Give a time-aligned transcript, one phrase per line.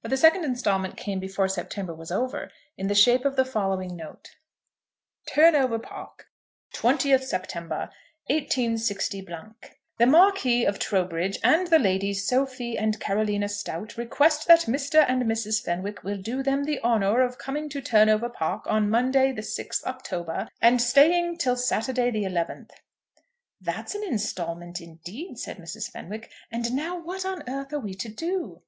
[0.00, 3.94] But the second instalment came before September was over in the shape of the following
[3.94, 4.30] note:
[5.28, 6.28] Turnover Park,
[6.74, 7.90] 20th September,
[8.28, 9.10] 186.
[9.98, 15.04] The Marquis of Trowbridge and the Ladies Sophie and Carolina Stowte request that Mr.
[15.06, 15.62] and Mrs.
[15.62, 19.84] Fenwick will do them the honour of coming to Turnover Park on Monday the 6th
[19.84, 22.70] October, and staying till Saturday the 11th.
[23.60, 25.90] "That's an instalment indeed," said Mrs.
[25.90, 26.30] Fenwick.
[26.50, 28.62] "And now what on earth are we to do?"